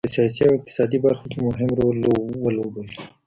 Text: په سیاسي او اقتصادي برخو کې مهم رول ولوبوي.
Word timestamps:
په 0.07 0.13
سیاسي 0.15 0.41
او 0.45 0.53
اقتصادي 0.57 0.97
برخو 1.05 1.25
کې 1.31 1.37
مهم 1.47 1.69
رول 1.79 1.97
ولوبوي. 2.43 2.95